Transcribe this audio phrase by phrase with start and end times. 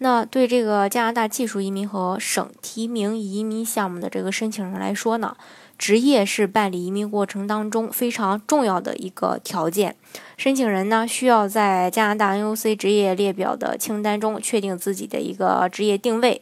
[0.00, 5.36] 那对这个加拿大技术移民和省提名移民项目的这个申请人来说呢，
[5.76, 9.96] 职业是办理移民过程当中非常重要的一个条件。
[10.36, 16.40] 申请人呢需要在加拿大 NOC 职业列表的清单中确定自己的一个职业定位。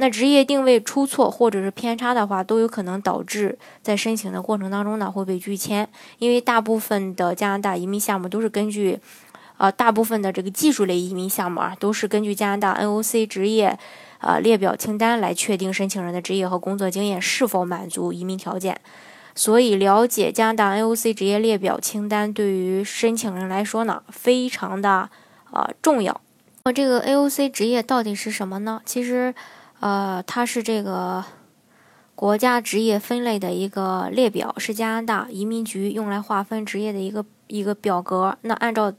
[0.00, 5.88] 那职业定位出错或者是偏差的话，都有可能导致在申请的过程当中呢会被拒签，
[6.18, 9.00] 因为大部分的加拿大移民项目都是根据。
[9.58, 13.78] 呃，大部分的这个技术类移民项目啊，都是根据加拿大 NOC 职业，
[14.20, 18.80] 呃列表清单来确定申请人的职业和工作经验是否满足移民条件。
[19.34, 25.10] 所以，了解加拿大 NOC 职业列表清单对于申请人来说呢，非常的
[25.52, 26.20] 呃重要。
[26.64, 28.82] 那这个 AOC 职业到底是什么呢？
[28.84, 29.34] 其实，
[29.80, 31.24] 呃，它是这个
[32.14, 38.36] 国家职业分类的一个列表，是加拿大移民局用来划分职业的一个一个表格。
[38.42, 38.92] 那按照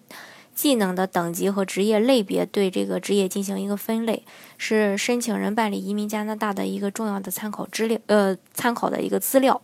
[0.59, 4.25] 技能的等级和职业类别对这个职业进行一个分类，
[4.57, 9.61] 是申请人办理移民加拿大的一个重要的参考资料，呃，参考的一个资料。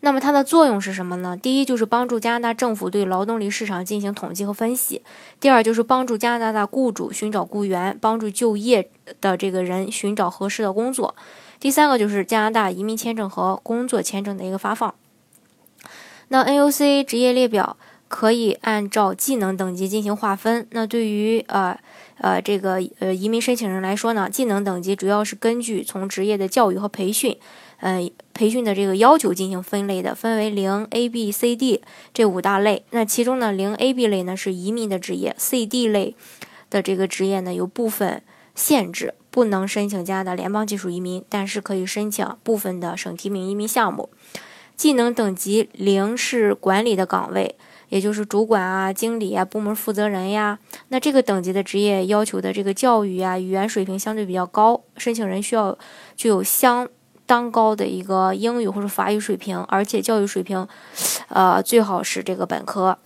[0.00, 1.34] 那么它的作用是什么呢？
[1.34, 5.00] 第一就是帮助加拿大政府对劳动力市场进行统计和分析；
[5.40, 8.90] 第二就是帮助加拿大雇主寻找雇员，帮助就业
[9.22, 11.14] 的这个人寻找合适的工作；
[11.58, 14.94] 第三个就是加拿大移民签证和工作签证的一个发放。
[16.28, 17.78] 那 NUC 职业列表。
[18.12, 20.66] 可以按照技能等级进行划分。
[20.72, 21.74] 那对于呃
[22.18, 27.38] 呃这个呃移民申请人来说呢，技能等级主要是根据从职业的教育和培训，
[27.80, 31.80] 呃培训的这个要求进行分类的，分为零 A、B、C、D
[32.12, 32.84] 这五大类。
[32.90, 36.14] 那其中呢，零 A、B 类呢是移民的职业，C、D 类
[36.68, 38.22] 的这个职业呢有部分
[38.54, 44.10] 限制，不能申请加拿大联邦技术移民，但是可以申请部分的省提名移民项目。
[44.82, 47.54] 技能等级零是管理的岗位。
[47.88, 55.78] 也就是主管啊、经理啊、部门负责人呀，那这个等级的职业要求的这个教育啊、语言水平相对比较高，申请人需要
[56.16, 56.88] 具有相
[57.26, 60.66] 当高的一个英语或者法语水平，而且教育水平，
[61.28, 62.98] 呃，最好是这个本科。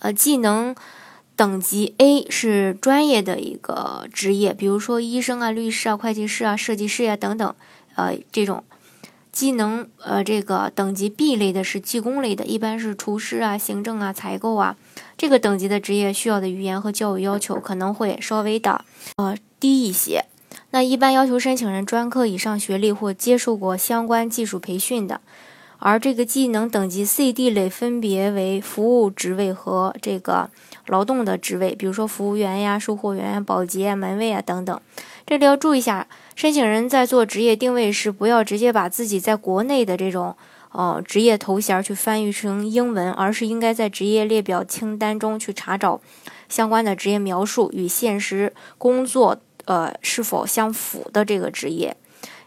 [0.00, 0.74] 呃，技能
[1.34, 7.54] 等级 A 是专业的一个职业，比如说医生啊、律师啊、会计师啊、设计师呀等等，
[7.94, 8.64] 呃，这种。
[9.34, 14.76] 技能，呃，这个等级 B 类的是技工类的，一般是厨师啊、行政啊、采购啊，
[15.18, 18.84] 这个等级的职业需要的语言和教育要求可能会稍微的
[19.16, 20.26] 呃低一些。
[20.70, 25.20] 那一般要求申请人专科以上学历或接受过相关技术培训的。
[25.80, 30.48] 而这个技能等级 C、D 类分别为服务职位和这个
[30.86, 34.80] 劳动的职位，比如说服务员呀、售货员、保洁、门卫啊等等。
[35.26, 40.36] 这里要注意一下，申请人在做职业定位时，不要直接把自己在国内的这种
[40.72, 46.00] 呃职业头衔去翻译成英文，而是应该在职业列表清单中去查找
[46.48, 51.96] 相关的职业描述与现实工作呃是否相符的这个职业。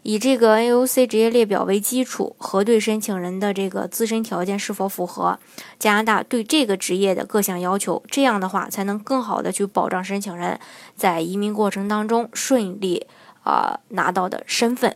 [0.04, 5.38] 以这个 AOC 职业列表为基础，核对申请人的这个自身条件是否符合
[5.78, 8.02] 加拿大对这个职业的各项要求。
[8.10, 10.58] 这样的话，才能更好的去保障申请人
[10.96, 13.06] 在移民过程当中顺利
[13.48, 14.96] 啊拿到的身份。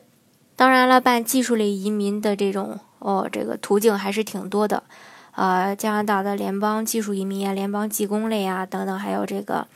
[0.56, 4.84] 当然了，办技术类移民的这种哦这个途径还是挺多的，
[5.36, 9.68] 呃，加拿大的联邦技术移民啊、联邦技工类啊等等，还有这个。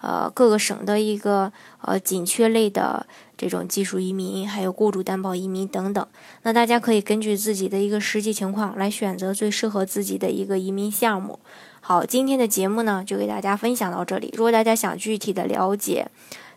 [0.00, 3.04] 呃，各个省的一个呃紧缺类的
[3.36, 6.06] 这种技术移民，还有雇主担保移民等等，
[6.44, 11.40] 那大家可以根据自己的一个实际情况来选择最适合自己的一个移民项目。
[11.80, 14.32] 好，今天的节目呢就给大家分享到这里。
[14.36, 16.06] 如果大家想具体的了解